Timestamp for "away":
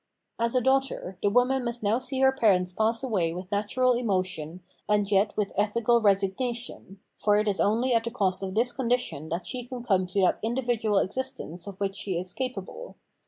3.03-3.35